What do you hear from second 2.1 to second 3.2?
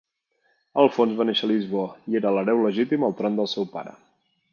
i era l'hereu legítim al